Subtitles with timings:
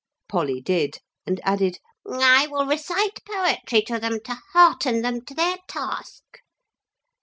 [0.27, 0.97] Polly did,
[1.27, 1.77] and added,
[2.11, 6.41] 'I will recite poetry to them to hearten them to their task.'